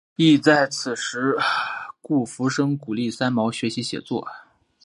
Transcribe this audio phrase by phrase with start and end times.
[0.15, 1.37] 亦在此时
[2.01, 4.27] 顾福生鼓励三毛学习写作。